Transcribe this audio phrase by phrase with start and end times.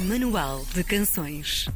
[0.00, 1.66] Manual de Canções.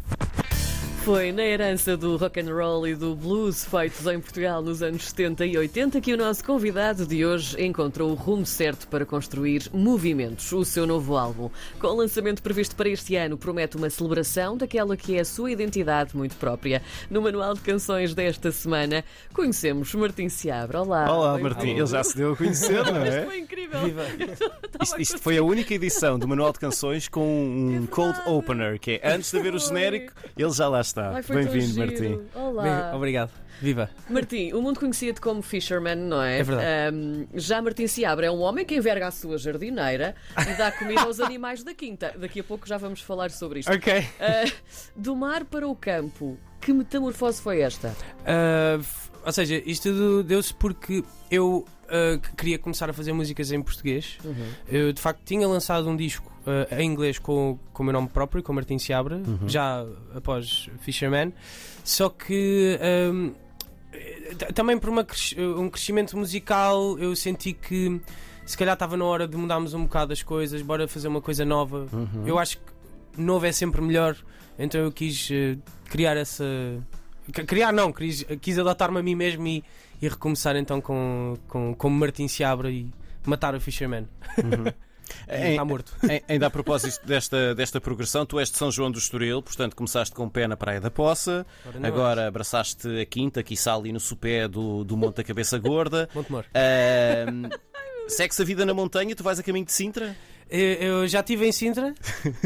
[1.05, 5.09] Foi na herança do rock and roll e do blues feitos em Portugal nos anos
[5.09, 9.69] 70 e 80 que o nosso convidado de hoje encontrou o rumo certo para construir
[9.73, 11.51] Movimentos, o seu novo álbum.
[11.81, 15.51] Com o lançamento previsto para este ano, promete uma celebração daquela que é a sua
[15.51, 16.81] identidade muito própria.
[17.11, 20.83] No manual de canções desta semana, conhecemos Martim Seabra.
[20.83, 21.13] Olá.
[21.13, 21.37] Olá.
[21.37, 21.71] Martim.
[21.71, 23.27] Ele já se deu a conhecer, não Isto é?
[23.27, 23.81] foi incrível.
[24.81, 29.01] Isto, isto foi a única edição do Manual de Canções com um cold opener, que
[29.03, 30.92] é antes de ver o genérico, ele já lá está.
[30.93, 31.79] Tão Bem-vindo.
[31.79, 32.21] Martim.
[32.35, 32.93] Olá.
[32.95, 33.31] Obrigado.
[33.61, 33.91] Viva.
[34.11, 36.41] Martim, o mundo conhecia-te como Fisherman, não é?
[36.41, 36.67] É verdade.
[36.67, 41.03] Ahm, já Martim Seabra é um homem que enverga a sua jardineira e dá comida
[41.03, 42.15] aos animais da quinta.
[42.19, 43.73] Daqui a pouco já vamos falar sobre isto.
[43.73, 43.93] Ok.
[44.21, 44.51] Ah,
[44.97, 47.95] do mar para o campo, que metamorfose foi esta?
[48.21, 48.85] Uh,
[49.25, 53.63] ou seja, isto tudo deu-se porque eu uh, que queria começar a fazer músicas em
[53.63, 54.19] português.
[54.69, 58.09] Eu de facto tinha lançado um disco uh, em inglês com, com o meu nome
[58.09, 61.33] próprio, com Martin Seabra, já após Fisherman.
[61.85, 62.79] Só que
[63.13, 63.33] um,
[64.37, 68.01] t- também por uma cres- um crescimento musical eu senti que
[68.45, 71.45] se calhar estava na hora de mudarmos um bocado as coisas, bora fazer uma coisa
[71.45, 71.87] nova.
[71.93, 72.25] Uhum.
[72.27, 72.65] Eu acho que
[73.21, 74.17] novo é sempre melhor,
[74.59, 75.57] então eu quis eh,
[75.89, 76.45] criar essa.
[77.47, 79.63] Criar não, quis, quis adaptar-me a mim mesmo e,
[80.01, 82.89] e recomeçar então com, com, com Martin Seabra e
[83.25, 84.09] matar o Fisherman.
[85.29, 85.95] Em- Está morto.
[86.09, 89.75] em- ainda a propósito desta, desta progressão, tu és de São João do Estoril, portanto
[89.77, 93.75] começaste com o pé na Praia da Poça, Ora, não agora abraçaste a quinta, quiçá
[93.75, 96.09] ali no sopé do, do Monte da Cabeça Gorda.
[96.15, 96.45] Montemor.
[96.55, 97.49] Ahm,
[98.09, 100.15] Segue-se a vida na montanha, tu vais a caminho de Sintra?
[100.51, 100.59] Eu,
[101.01, 101.95] eu já estive em Sintra,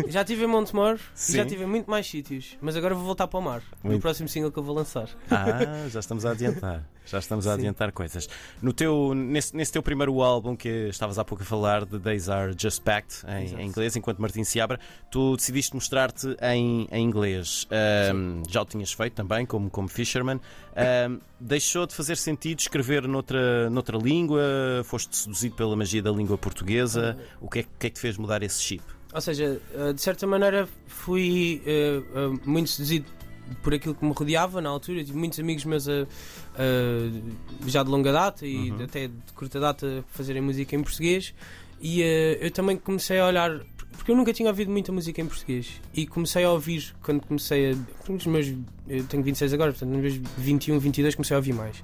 [0.07, 0.97] já estive em Montemor
[1.29, 3.63] e já estive em muito mais sítios, mas agora vou voltar para o mar.
[3.83, 4.03] No Muito.
[4.03, 5.09] próximo single que eu vou lançar.
[5.31, 6.85] Ah, já estamos a adiantar.
[7.07, 7.61] Já estamos a Sim.
[7.61, 8.29] adiantar coisas.
[8.61, 12.29] No teu, nesse, nesse teu primeiro álbum que estavas há pouco a falar, The Days
[12.29, 14.79] Are Just Packed, em, em inglês, enquanto Martin Seabra,
[15.11, 17.67] tu decidiste mostrar-te em, em inglês.
[17.71, 20.41] Ahm, já o tinhas feito também, como, como Fisherman.
[20.75, 24.43] Ahm, deixou de fazer sentido escrever noutra, noutra língua?
[24.85, 27.17] Foste seduzido pela magia da língua portuguesa?
[27.41, 28.83] O que é, que é que te fez mudar esse chip?
[29.15, 32.03] Ou seja, eh, de certa maneira fui eh,
[32.45, 33.07] muito seduzido
[33.63, 35.01] por aquilo que me rodeava na altura.
[35.01, 36.03] Eu tive muitos amigos meus a-
[36.57, 38.85] a- já de longa data e Uhum.
[38.85, 41.35] até de curta data a fazerem música em português.
[41.81, 43.61] E eh, eu também comecei a olhar,
[43.93, 45.81] porque eu nunca tinha ouvido muita música em português.
[45.95, 47.77] E comecei a ouvir quando comecei a.
[48.29, 48.53] Meus,
[48.89, 51.77] eu tenho 26 agora, portanto, nos meus 21, 22 comecei a ouvir mais.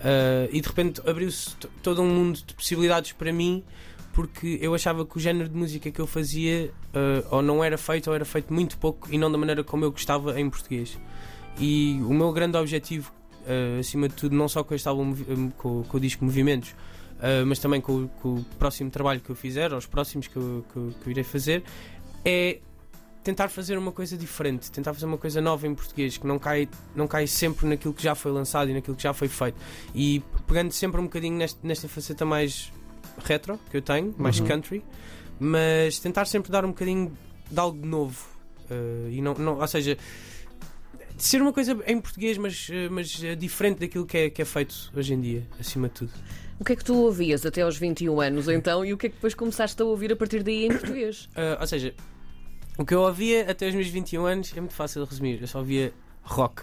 [0.00, 3.64] Eh, e de repente abriu-se todo um mundo de possibilidades para mim
[4.18, 7.78] porque eu achava que o género de música que eu fazia eh, ou não era
[7.78, 10.98] feito ou era feito muito pouco e não da maneira como eu gostava em português.
[11.56, 13.12] E o meu grande objetivo,
[13.46, 16.74] eh, acima de tudo, não só com este álbum, eh, com, com o disco Movimentos,
[17.22, 20.36] eh, mas também com, com o próximo trabalho que eu fizer, ou os próximos que
[20.36, 21.62] eu, que que eu irei fazer,
[22.24, 22.58] é
[23.22, 26.68] tentar fazer uma coisa diferente, tentar fazer uma coisa nova em português, que não cai,
[26.96, 29.56] não cai sempre naquilo que já foi lançado e naquilo que já foi feito.
[29.94, 32.72] E pegando sempre um bocadinho neste- nesta faceta mais
[33.24, 34.46] retro que eu tenho, mais Uhum.
[34.46, 34.84] country,
[35.38, 37.12] mas tentar sempre dar um bocadinho
[37.50, 38.26] de algo novo.
[38.70, 39.96] eh, e não, não, ou seja,
[41.16, 44.44] ser uma coisa em português, mas, eh, mas eh, diferente daquilo que é, que é
[44.44, 46.12] feito hoje em dia, acima de tudo.
[46.60, 49.08] O que é que tu ouvias até aos 21 anos, então, e o que é
[49.08, 51.28] que depois começaste a ouvir a partir daí em português?
[51.36, 51.94] Eh, ou seja,
[52.76, 55.40] o que eu ouvia até os meus 21 anos é muito fácil de resumir.
[55.40, 55.92] Eu só ouvia
[56.22, 56.62] rock.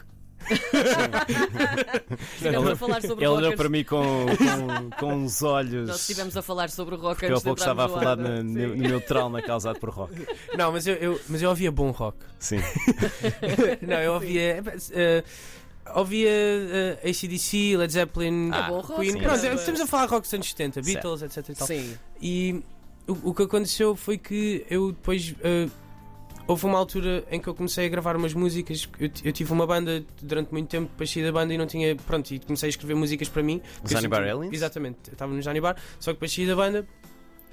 [2.35, 5.88] Estivemos a falar sobre Ele olhou para mim com, com, com uns olhos.
[5.88, 8.44] Nós estivemos a falar sobre rock Porque há antes de pouco estava a falar no
[8.44, 8.67] no, é?
[8.75, 10.13] meu trauma causado por rock.
[10.57, 12.17] Não, mas eu, eu- mas eu ouvia bom rock.
[12.39, 12.59] Sim.
[13.81, 14.63] não, eu ouvia.
[14.91, 15.23] eh,
[15.95, 19.17] ouvia eh, ACDC, Led Zeppelin, Ah, bom rock, Queen.
[19.22, 20.85] Pronto, estamos a falar rock dos anos 70, Certo.
[20.85, 21.50] Beatles, etc.
[21.50, 21.67] E, tal.
[21.67, 21.97] Sim.
[22.22, 22.63] e
[23.07, 25.33] o, o que aconteceu foi que eu depois.
[25.44, 25.67] eh,
[26.47, 28.88] houve uma altura em que eu comecei a gravar umas músicas.
[29.00, 31.95] Eu, eu tive uma banda durante muito tempo, depois saí da banda e não tinha.
[31.95, 33.61] Pronto, e comecei a escrever músicas para mim.
[33.83, 34.53] Johnny Bar Aliens?
[34.53, 36.88] Exatamente, eu estava no Johnny Bar, só que depois saí da banda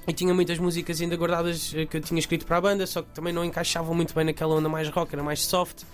[0.06, 3.03] e tinha muitas músicas ainda guardadas eh, que eu tinha escrito para a banda, só
[3.03, 5.84] que também não encaixavam muito bem naquela onda mais rock, era mais soft.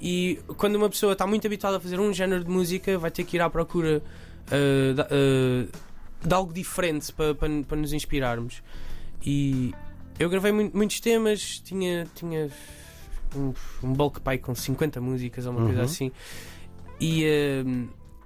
[0.00, 3.22] E quando uma pessoa está muito habituada a fazer um género de música, vai ter
[3.24, 4.02] que ir à procura
[4.50, 5.66] eh, da- eh,
[6.26, 8.62] de algo diferente para, para, para nos inspirarmos.
[9.24, 9.72] E
[10.18, 12.50] eu gravei mu- muitos temas, tinha, tinha
[13.34, 15.84] um, um bulk pie com 50 músicas ou uma coisa Uhum.
[15.84, 16.12] assim.
[17.00, 17.64] E eh,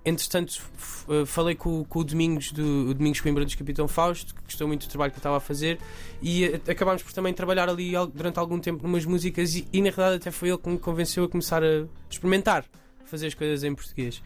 [0.04, 0.60] entretanto
[1.08, 4.66] eh, falei com, com o Domingos do o Domingos Coimbra dos Capitão Fausto, que gostou
[4.68, 5.78] muito do trabalho que eu estava a fazer,
[6.20, 9.80] e eh, acabámos por também trabalhar ali al- durante algum tempo numas músicas e, e
[9.80, 12.64] na realidade até foi ele que me convenceu a começar a experimentar
[13.06, 14.20] fazer as coisas em português.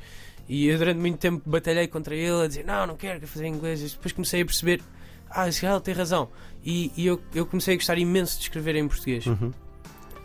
[0.49, 3.45] E eu durante muito tempo batalhei contra ele a dizer não, não quero, quero fazer
[3.47, 3.81] em inglês.
[3.83, 4.83] E depois comecei a perceber,
[5.31, 6.29] ah, cara tem razão.
[6.65, 9.27] E, e eu, eu comecei a gostar imenso de escrever em português.
[9.27, 9.53] Uhum.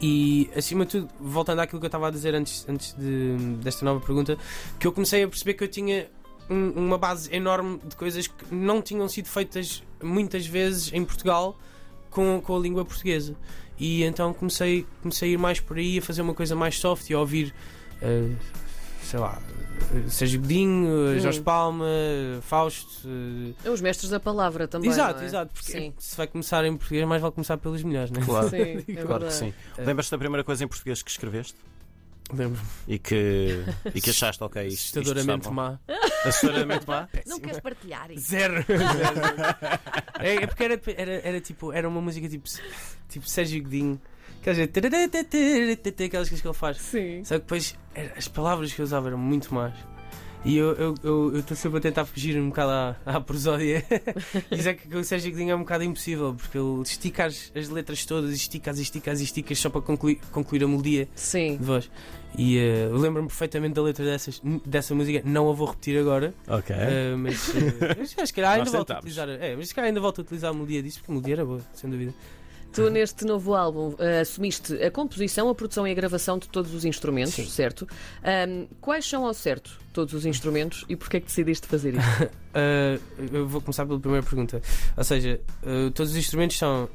[0.02, 3.86] E acima de tudo, voltando àquilo que eu estava a dizer antes, antes de, desta
[3.86, 4.38] nova pergunta,
[4.80, 6.10] que eu comecei a perceber que eu tinha
[6.50, 11.58] um- uma base enorme de coisas que não tinham sido feitas muitas vezes em Portugal
[12.10, 13.36] com, com a língua portuguesa.
[13.80, 17.10] E então comecei, comecei a ir mais por aí, a fazer uma coisa mais soft
[17.10, 17.54] e a ouvir,
[18.02, 18.30] eh,
[19.06, 19.40] sei lá,
[20.10, 21.42] Sérgio Godinho, Jorge.
[21.42, 21.86] Palma,
[22.42, 23.08] Fausto.
[23.08, 24.90] eh, É Os mestres da palavra também.
[24.90, 25.26] exato, não é?
[25.26, 25.94] exato, porque Sim.
[25.98, 28.26] se vai começar em português, mais vale começar pelos melhores, não é?
[28.26, 28.50] Claro.
[28.52, 29.54] Sim, é Claro que sim.
[29.78, 29.84] É.
[29.84, 31.56] Lembras-te da primeira coisa em português que escreveste?
[32.34, 32.60] Lembro.
[32.88, 33.64] E que,
[33.94, 35.80] e que achaste, ok, isto, Assustadoramente má.
[36.26, 37.08] Assustadoramente má?
[37.28, 38.32] Não queres partilhar isso?
[38.32, 38.66] Zero.
[38.66, 40.20] Zero.
[40.20, 42.50] é, é porque era, era, era tipo, era uma música tipo,
[43.08, 44.02] tipo Sérgio Godinho.
[44.46, 44.60] Aquelas,
[46.06, 46.78] aquelas coisas que ele faz.
[46.78, 47.24] Sim.
[47.24, 49.74] Só que depois era- as palavras que eu usava eram muito más.
[50.46, 53.84] E eu estou eu, eu, estou sempre a tentar fugir um bocado à, à prosódia.
[54.52, 57.68] e dizer que o Sérgio Godinho é um bocado impossível, porque ele estica as, as
[57.68, 61.58] letras todas, esticas, esticas, esticas só para concluir, concluir a melodia Sim.
[61.58, 61.90] de voz.
[62.38, 66.32] E eh, eu lembro-me perfeitamente da letra dessas, dessa música, não a vou repetir agora.
[66.48, 66.76] Ok.
[66.76, 67.54] Uh, mas, uh,
[67.98, 69.28] mas acho que ainda volto a utilizar.
[69.30, 71.46] É, mas se calhar ainda volto a utilizar a melodia disso, porque a melodia era
[71.46, 72.14] boa, sem dúvida.
[72.76, 76.74] Tu, neste novo álbum, eh, assumiste a composição, a produção e a gravação de todos
[76.74, 77.46] os instrumentos, Sim.
[77.46, 77.88] certo?
[78.22, 82.24] Ahm, quais são ao certo todos os instrumentos e porquê é que decidiste fazer isto?
[82.26, 83.02] Uh,
[83.34, 84.62] eu vou começar pela primeira pergunta.
[84.98, 86.90] Ou seja, uh, todos os instrumentos são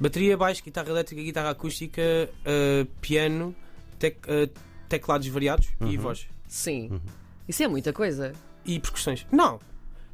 [0.00, 2.00] bateria, baixo, guitarra elétrica, guitarra acústica,
[2.46, 3.54] uh, piano,
[3.98, 4.50] tec- uh,
[4.88, 5.98] teclados variados e Uhum.
[6.02, 6.26] voz.
[6.48, 6.88] Sim.
[6.90, 7.00] Uhum.
[7.46, 8.32] Isso é muita coisa.
[8.64, 9.26] E percussões.
[9.30, 9.60] Não!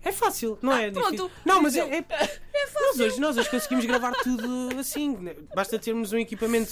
[0.02, 1.16] É fácil, não é difícil.
[1.16, 1.30] Pronto.
[1.44, 2.04] Não, mas é, é,
[2.74, 5.16] Nós hoje, nós hoje conseguimos gravar tudo assim.
[5.16, 5.34] né?
[5.54, 6.70] Basta termos um equipamento.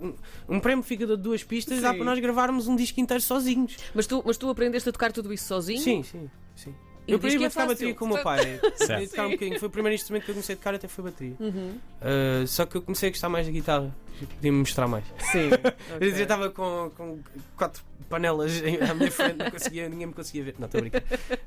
[0.00, 0.14] Um,
[0.48, 1.96] um pré-amplificador de duas pistas, dá Sim.
[1.96, 3.76] para nós gravarmos um disco inteiro sozinhos.
[3.94, 5.80] Mas tu, mas tu aprendeste a tocar tudo isso sozinho?
[5.80, 6.74] Sim, sim, sim.
[7.06, 8.60] E Eu diz aprendi que a é tocar bateria com o meu pai.
[8.76, 9.10] Certo.
[9.10, 9.58] Tocar um bocadinho.
[9.60, 11.36] Foi o primeiro instrumento que eu comecei a tocar, até foi bateria.
[11.38, 11.78] Uhum.
[12.00, 13.94] Uh, só que eu comecei a gostar mais da guitarra.
[14.36, 15.04] Podia-me mostrar mais.
[15.30, 15.50] Sim.
[16.00, 17.18] Eu já estava com, com
[17.54, 20.54] quatro panelas à minha frente, não conseguia, ninguém me conseguia ver.
[20.58, 21.02] Não, estou a brincar.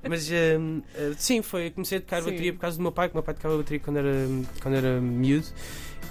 [0.08, 2.30] Mas um, uh, sim, foi, comecei a tocar Sim.
[2.30, 4.14] bateria por causa do meu pai, que o meu pai tocava bateria quando era,
[4.62, 5.48] quando era miúdo.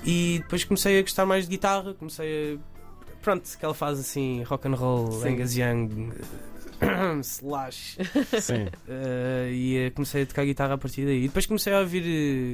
[0.05, 2.79] E depois comecei a gostar mais de guitarra, comecei a.
[3.23, 5.23] Pronto, aquela fase assim, rock and roll.
[5.25, 6.13] Angus Young,
[7.23, 7.99] slash.
[8.41, 8.65] Sim.
[8.89, 11.25] Uh, e uh, comecei a tocar guitarra a partir daí.
[11.25, 12.03] E depois comecei a ouvir.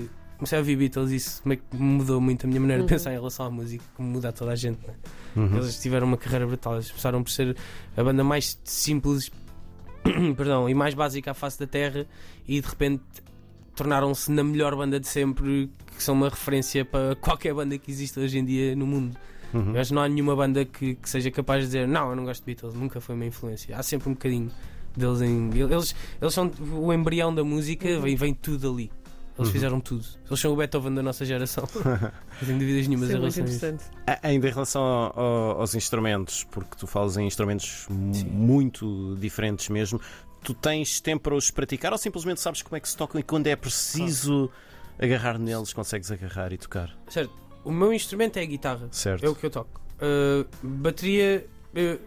[0.04, 2.86] uh, comecei a ouvir Beatles e isso meio que mudou muito a minha maneira Uhum.
[2.86, 4.78] de pensar em relação à música, como muda a toda a gente.
[4.86, 4.94] né?
[5.36, 5.56] Uhum.
[5.58, 6.74] Eles tiveram uma carreira brutal.
[6.74, 7.56] Eles começaram por ser
[7.96, 9.30] a banda mais simples
[10.36, 12.06] perdão, e mais básica à face da Terra
[12.46, 13.02] e de repente
[13.74, 18.18] tornaram-se na melhor banda de sempre, que são uma referência para qualquer banda que existe
[18.20, 19.16] hoje em dia no mundo.
[19.54, 19.72] Uhum.
[19.72, 22.40] Que não há nenhuma banda que, que seja capaz de dizer não, eu não gosto
[22.40, 23.76] de Beatles, nunca foi uma influência.
[23.78, 24.50] Há sempre um bocadinho
[24.96, 25.50] deles em.
[25.56, 28.00] Eles, eles são o embrião da música, Uhum.
[28.02, 28.90] vem, vem tudo ali.
[29.36, 29.52] Eles Uhum.
[29.52, 30.04] fizeram tudo.
[30.28, 31.64] Eles são o Beethoven da nossa geração.
[31.74, 33.44] não tenho dúvidas nenhumas é em relação
[34.06, 37.86] a Ainda em relação ao- ao- aos instrumentos, porque tu falas em instrumentos
[38.34, 40.00] muito diferentes mesmo,
[40.42, 43.24] tu tens tempo para os praticar ou simplesmente sabes como é que se tocam e
[43.24, 44.50] quando é preciso
[44.98, 46.96] agarrar neles consegues agarrar e tocar?
[47.08, 47.32] Certo.
[47.64, 48.88] O meu instrumento é a guitarra.
[48.92, 49.24] Certo.
[49.24, 49.80] É o que eu toco.
[49.96, 51.46] Uh, bateria.
[51.74, 52.00] uh,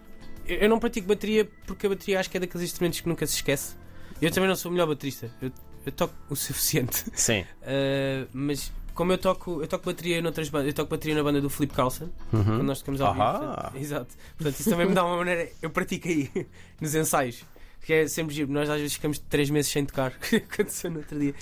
[0.46, 3.34] eu não pratico bateria porque a bateria acho que é daqueles instrumentos que nunca se
[3.34, 3.74] esquece.
[4.20, 5.30] Eu também não sou o melhor baterista.
[5.42, 5.50] Eu,
[5.84, 7.04] eu toco o suficiente.
[7.14, 7.42] Sim.
[7.62, 11.40] Uh, mas como eu toco, eu toco bateria noutras bandas, eu toco bateria na banda
[11.40, 12.42] do Flip Carlson, Uhum.
[12.44, 13.24] quando nós tocamos ao vivo.
[13.24, 14.14] Portanto, exato.
[14.36, 15.48] Portanto, isso também me dá uma maneira.
[15.62, 16.30] Eu pratico aí
[16.80, 17.44] nos ensaios.
[17.82, 18.50] Que é sempre giro.
[18.52, 20.10] Nós às vezes ficamos 3 meses sem tocar.
[20.18, 21.34] que Aconteceu no outro dia.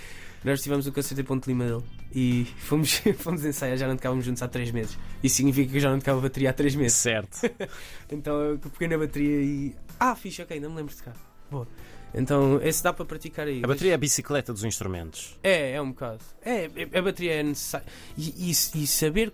[0.44, 1.82] Nós tivemos o concerto em Ponte Lima dele
[2.14, 4.98] e fomos, fomos ensaiar, já não tocávamos juntos há 3 meses.
[5.22, 6.96] Isso significa que eu já não tocava bateria há 3 meses.
[6.98, 7.40] Certo.
[8.10, 9.74] Então eu peguei na bateria e.
[9.98, 11.16] Ah, fixe, ok, não me lembro de tocar.
[11.50, 11.66] Boa.
[12.14, 13.62] Então esse dá para praticar aí.
[13.64, 15.36] A bateria é a bicicleta dos instrumentos.
[15.42, 16.20] É, é um bocado.
[16.42, 17.86] É, a bateria é necessária.
[18.16, 19.32] E, e, e saber.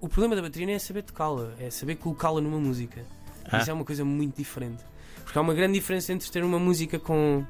[0.00, 3.04] O problema da bateria não é saber tocá-la, é saber colocá-la numa música.
[3.50, 3.58] Ah.
[3.58, 4.84] Isso é uma coisa muito diferente.
[5.24, 7.44] Porque há uma grande diferença entre ter uma música com.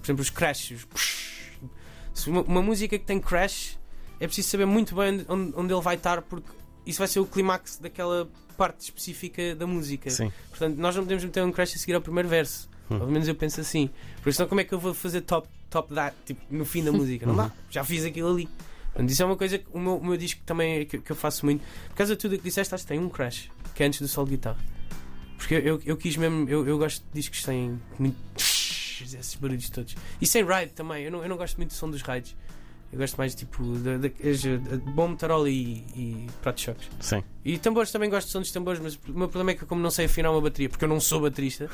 [0.00, 0.86] Por exemplo, os crashes.
[2.14, 3.78] Se uma, uma música que tem crash,
[4.20, 6.48] é preciso saber muito bem onde, onde ele vai estar, porque
[6.86, 10.08] isso vai ser o clímax daquela parte específica da música.
[10.10, 10.32] Sim.
[10.48, 12.68] Portanto, nós não podemos meter um crash a seguir ao primeiro verso.
[12.90, 12.98] Hum.
[12.98, 13.90] Pelo menos eu penso assim.
[14.22, 16.84] Por isso, então, como é que eu vou fazer top, top that, tipo, no fim
[16.84, 17.26] da música?
[17.26, 17.50] Não dá.
[17.70, 18.48] Já fiz aquilo ali.
[18.92, 21.10] Portanto, isso é uma coisa que o meu, o meu disco também é que, que
[21.10, 21.64] eu faço muito.
[21.88, 24.00] Por causa de tudo o que disseste, acho que tem um crash, que é antes
[24.00, 24.58] do solo de guitarra.
[25.36, 27.80] Porque eu, eu, eu quis mesmo, eu, eu gosto de discos que têm
[29.02, 29.96] esses barulhos todos.
[30.20, 31.04] E sem ride também.
[31.04, 32.36] Eu não, eu não gosto muito do som dos rides.
[32.92, 36.88] Eu gosto mais tipo de, de, de, de bom metarola e, e pratos choques.
[37.00, 37.24] Sim.
[37.44, 39.66] E tambores também gosto de som dos tambores, mas o meu problema é que eu,
[39.66, 41.68] como não sei afinar uma bateria, porque eu não sou baterista,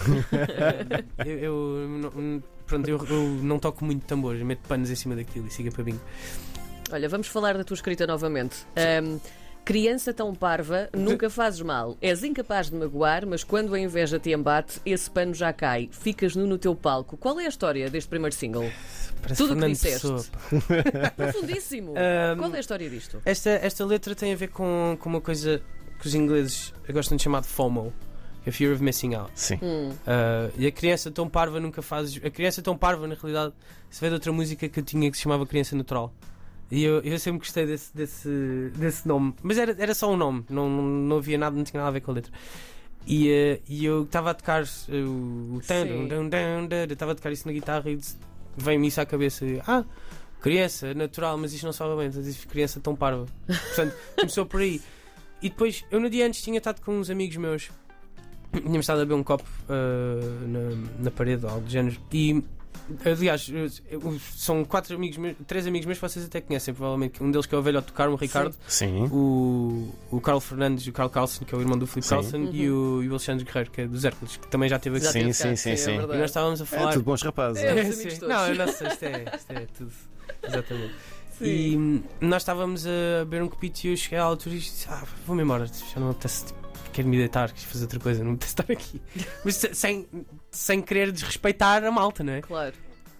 [1.26, 5.46] eu, eu não, pronto, eu, eu não toco muito tambores, meto panos em cima daquilo
[5.46, 6.00] e siga para bingo.
[6.90, 8.66] Olha, vamos falar da tua escrita novamente.
[8.74, 9.18] Ahm,
[9.64, 11.96] Criança tão parva, nunca fazes mal.
[12.00, 15.88] És incapaz de magoar, mas quando a inveja te embate, esse pano já cai.
[15.92, 17.16] Ficas nu no teu palco.
[17.16, 18.70] Qual é a história deste primeiro single?
[19.22, 20.08] Parece Tudo o que disseste.
[21.16, 21.94] Profundíssimo.
[21.96, 23.20] Ahm, Qual é a história disto?
[23.24, 25.60] Esta, esta letra tem a ver com, com uma coisa
[26.00, 27.92] que os ingleses gostam de chamar de FOMO,
[28.42, 29.30] que é Fear of Missing Out.
[29.34, 29.58] Sim.
[29.62, 32.18] Hum, Uh, e a criança tão parva nunca faz.
[32.24, 33.52] A criança tão parva, na realidade,
[33.90, 36.12] se vê de outra música que eu tinha que se chamava Criança Natural.
[36.70, 39.34] E eu, eu sempre gostei desse, desse, desse nome.
[39.42, 42.00] Mas era, era só um nome, não, não, havia nada, não tinha nada a ver
[42.00, 42.32] com a letra.
[43.06, 45.60] E, uh, e eu estava a tocar uh, o.
[45.60, 47.98] estava a tocar isso na guitarra e
[48.56, 49.44] veio-me isso à cabeça.
[49.66, 49.84] Ah,
[50.40, 52.06] criança natural, mas isto não soa bem.
[52.06, 53.26] Então disse criança tão parva.
[53.46, 54.80] Portanto, começou por aí.
[55.42, 57.70] E depois, eu no dia antes tinha estado com uns amigos meus
[58.52, 61.96] Tínhamos estado a beber um copo uh, na, na parede ou algo do género.
[62.12, 62.42] E,
[63.04, 63.50] aliás,
[64.36, 67.22] são quatro amigos meus, três amigos meus que vocês até conhecem, provavelmente.
[67.22, 69.04] Um deles que é o velho a tocar, o Ricardo, Sim.
[69.12, 72.14] o, o Carlos Fernandes, o Carl Carlson, que é o irmão do Filipe Sim.
[72.14, 74.96] Carlson, e, o, e o Alexandre Guerreiro, que é dos Hércules, que também já esteve
[74.96, 75.06] aqui.
[75.06, 75.94] Sim, teve sim, cá, sim, é sim.
[75.94, 76.92] E nós estávamos a É falar.
[76.92, 77.62] tudo bons rapazes.
[77.62, 77.78] É.
[77.78, 77.92] é?
[77.92, 78.26] sim.
[78.26, 79.92] Não, eu não sei, isto é, isto é tudo.
[80.42, 80.94] Exatamente.
[81.38, 81.44] Sim.
[81.44, 84.86] E hum, nós estávamos a beber um copito e eu cheguei à altura e disse:
[84.90, 88.22] Ah, vou-me embora, já não me apetece, tipo, quero me deitar, quero fazer outra coisa,
[88.24, 89.00] não me estar aqui.
[89.44, 90.06] Mas se- sem,
[90.50, 92.40] sem querer desrespeitar a malta, não é?
[92.42, 92.74] Claro.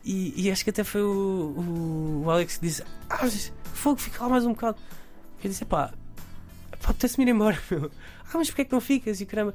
[0.05, 3.29] E, e acho que até foi o, o, o Alex que disse: Ah,
[3.75, 4.79] fogo, fica lá mais um bocado.
[5.43, 5.93] Eu disse: Pá,
[6.83, 7.91] pá apetece-me ir embora, meu.
[8.27, 9.21] Ah, mas porquê é que não ficas?
[9.21, 9.55] E caramba.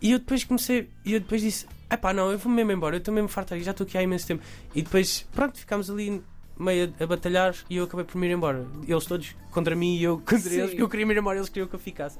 [0.00, 2.96] E eu depois comecei, e eu depois disse: Ah, pá, não, eu vou mesmo embora,
[2.96, 4.42] eu estou mesmo farto já estou aqui há imenso tempo.
[4.74, 6.22] E depois, pronto, ficámos ali
[6.58, 8.66] meio a, a batalhar e eu acabei por me ir embora.
[8.86, 10.60] Eles todos contra mim e eu contra Sim.
[10.60, 12.18] eles, eu queria me ir embora, eles queriam que eu ficasse.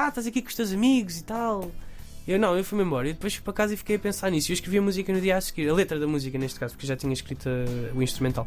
[0.00, 1.72] Ah, estás aqui com os teus amigos e tal.
[2.26, 3.08] Eu não, eu fui-me embora.
[3.08, 4.48] E depois fui para casa e fiquei a pensar nisso.
[4.48, 6.74] E eu escrevi a música no dia a seguir, a letra da música neste caso,
[6.74, 8.46] porque já tinha escrito uh, o instrumental.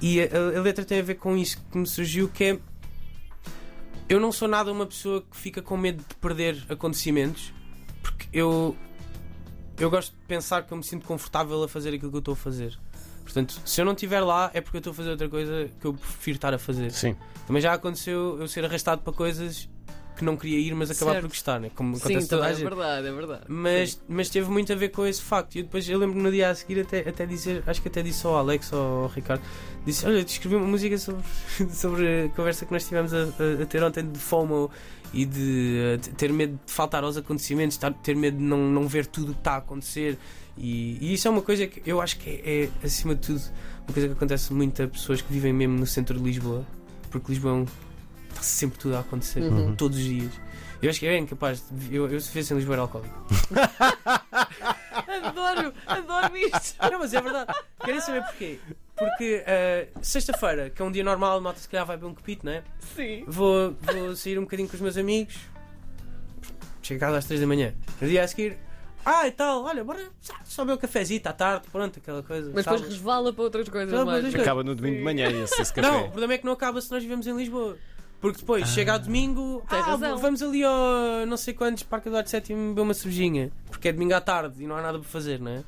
[0.00, 2.58] E a- a letra tem a ver com isso que me surgiu, que é
[4.08, 7.52] eu não sou nada uma pessoa que fica com medo de perder acontecimentos,
[8.02, 8.74] porque eu
[9.78, 12.32] eu gosto de pensar que eu me sinto confortável a fazer aquilo que eu estou
[12.32, 12.78] a fazer.
[13.24, 15.86] Portanto, se eu não estiver lá é porque eu estou a fazer outra coisa que
[15.86, 16.92] eu prefiro estar a fazer.
[16.92, 17.14] Sim.
[17.46, 19.68] Também já aconteceu eu ser arrastado para coisas
[20.22, 21.22] que não queria ir, mas acabar Certo.
[21.24, 21.70] por gostar, né?
[21.74, 22.62] como Sim, acontece toda a é gente.
[22.62, 23.42] verdade, é verdade.
[23.48, 25.56] Mas, mas teve muito a ver com esse facto.
[25.56, 28.24] E depois eu lembro no dia a seguir até, até dizer, acho que até disse
[28.24, 29.42] ao Alex ou ao Ricardo,
[29.84, 31.22] disse, olha, te escrevi uma música sobre,
[31.74, 34.70] sobre a conversa que nós tivemos a, a- a ter ontem de FOMO
[35.12, 38.86] e de eh, de ter medo de faltar aos acontecimentos, ter medo de não, não
[38.86, 40.16] ver tudo o que está a acontecer.
[40.56, 43.40] E, e isso é uma coisa que eu acho que é, é, acima de tudo,
[43.86, 46.64] uma coisa que acontece muito a pessoas que vivem mesmo no centro de Lisboa,
[47.10, 47.66] porque Lisboa é um-
[48.44, 49.74] sempre tudo a acontecer, Uhum.
[49.76, 50.32] todos os dias.
[50.82, 51.62] Eu acho que é incapaz.
[51.70, 53.14] de- Eu, eu se vivesse em Lisboa era alcoólico.
[55.24, 56.76] Adoro, adoro isto.
[56.90, 57.52] Não, mas é verdade.
[57.84, 58.58] Querem saber porquê?
[58.96, 62.14] Porque eh, sexta-feira, que é um dia normal, a malta se calhar vai beber um
[62.14, 62.62] copito, não é?
[62.94, 63.24] Sim.
[63.26, 65.36] Vou, vou sair um bocadinho com os meus amigos.
[66.82, 67.74] Chego a casa às 3 da manhã.
[68.00, 68.58] No dia a seguir,
[69.04, 70.00] ah e tal, olha, bora
[70.44, 72.50] só beber um cafezinho à tarde, pronto, aquela coisa.
[72.54, 74.34] Mas depois resvala para outras coisas Não, mais.
[74.34, 75.88] Acaba no domingo de manhã esse, esse café.
[75.88, 77.76] Não, o problema é que não acaba se nós vivemos em Lisboa.
[78.22, 80.16] Porque depois chega ao domingo, Tem ah, razão.
[80.16, 83.50] vamos ali ao não sei quantos Parque Eduardo VII beber uma cervejinha.
[83.68, 85.64] Porque é domingo à tarde e não há nada para fazer, não é?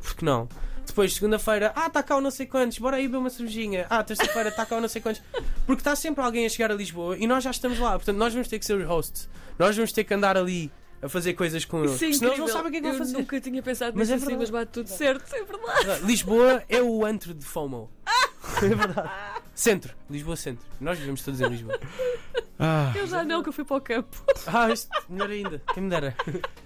[0.00, 0.48] Porque não?
[0.86, 3.86] Depois, segunda-feira, ah, está cá o não sei quantos, bora aí beber uma cervejinha.
[3.90, 5.20] Ah, terça-feira, está cá o não sei quantos.
[5.66, 7.92] Porque está sempre alguém a chegar a Lisboa e nós já estamos lá.
[7.92, 9.28] Portanto, nós vamos ter que ser os hosts.
[9.58, 10.70] Nós vamos ter que andar ali
[11.02, 11.92] a fazer coisas com eles.
[11.94, 12.46] Isso é senão eles incrível.
[12.46, 13.16] não sabem o que é que vão Eu fazer.
[13.18, 14.52] nunca tinha pensado Mas nisso é assim, verdade.
[14.52, 16.06] mas bate tudo certo, é verdade.
[16.06, 17.90] Lisboa é o antro de FOMO.
[18.62, 19.10] É verdade.
[19.60, 20.64] Centro, Lisboa Centro.
[20.80, 21.78] Nós vivemos todos em Lisboa.
[22.62, 24.22] Ah, Eu já não, que eu fui para o campo.
[24.46, 25.62] Ah, isto, melhor ainda.
[25.72, 26.14] Quem me dera.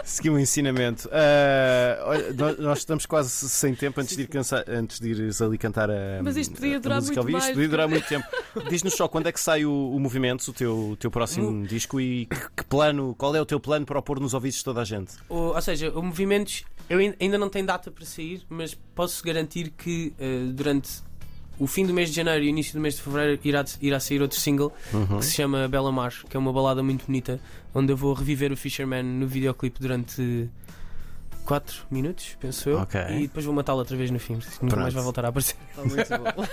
[0.03, 1.09] seguiu o ensinamento.
[1.13, 5.41] Ah, olha, nós- nós estamos quase sem tempo antes de, ir cansa- antes de ires
[5.41, 6.21] ali cantar a.
[6.21, 7.29] Mas isto podia durar muito vivo.
[7.29, 7.55] Isto mais.
[7.55, 8.27] podia durar muito tempo.
[8.69, 12.01] Diz-nos só quando é que sai o, o Movimentos, o teu, o teu próximo disco
[12.01, 14.65] e que, que plano, qual é o teu plano para o pôr nos ouvidos de
[14.65, 15.13] toda a gente?
[15.29, 19.23] O- ou seja, o Movimentos eu ain- ainda não tem data para sair, mas posso
[19.25, 20.91] garantir que eh, durante
[21.59, 24.21] o fim do mês de janeiro e início do mês de fevereiro irá, irá sair
[24.23, 24.73] outro single
[25.19, 27.39] que se chama Bela Mar, que é uma balada muito bonita,
[27.75, 30.49] onde eu vou reviver o Fisherman no videoclipe durante
[31.45, 33.01] 4 minutos, penso eu, Ok.
[33.11, 35.57] e depois vou matá-lo outra vez no fim, porque nunca mais vai voltar a aparecer.
[35.71, 36.47] Está muito bom.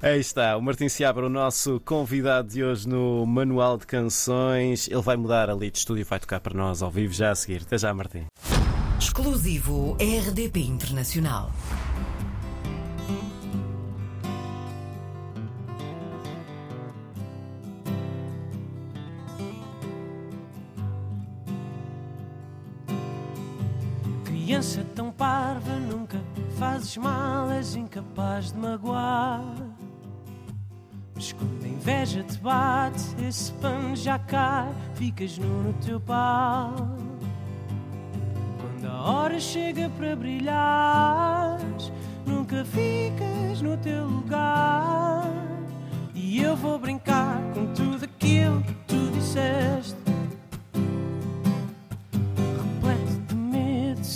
[0.00, 4.86] Aí está, o Martim Seabra, o nosso convidado de hoje no Manual de Canções.
[4.86, 7.34] Ele vai mudar ali de estúdio e vai tocar para nós ao vivo já a
[7.34, 7.62] seguir.
[7.62, 8.26] Até já, Martim.
[9.00, 11.50] Exclusivo RDP Internacional.
[24.58, 26.18] Criança tão parva, nunca
[26.58, 29.54] fazes mal, és incapaz de magoar.
[31.14, 36.74] Mas quando a inveja te bate, esse pano já cai, ficas nu no teu pau.
[38.60, 41.60] Quando a hora chega para brilhar,
[42.26, 45.22] nunca ficas no teu lugar.
[46.16, 49.97] E eu vou brincar com tudo aquilo que tu disseste.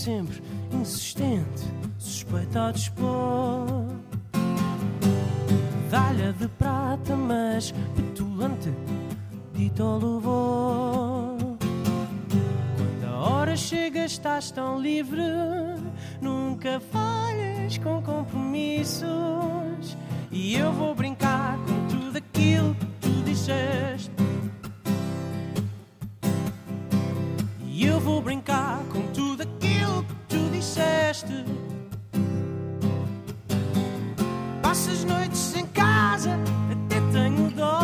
[0.03, 0.43] Sempre
[0.73, 1.63] insistente,
[1.97, 3.87] suspeito a dispor.
[5.85, 8.73] Medalha de prata, mas petulante,
[9.55, 11.57] dito ao louvor.
[12.77, 15.23] Quando a hora chega, estás tão livre,
[16.21, 19.07] nunca falhas com compromissos.
[20.33, 24.11] E eu vou brincar com tudo aquilo que tu disseste.
[27.65, 28.83] E eu vou brincar
[30.73, 31.45] disseste.
[34.63, 36.31] Passas noites em casa,
[36.71, 37.82] até tenho dó.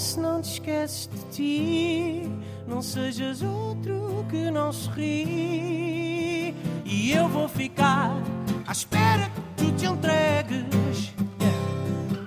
[0.00, 2.32] Se não te esqueces de ti,
[2.66, 6.54] não sejas outro que não sorri.
[6.86, 8.16] E eu vou ficar
[8.66, 11.12] à espera que tu te entregues.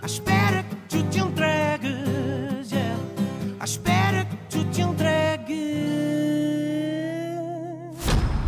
[0.01, 2.73] À espera que tu te entregues.
[3.59, 5.57] À espera que tu te entregues.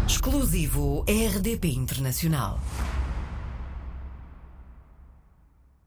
[0.08, 2.60] Exclusivo RDP Internacional.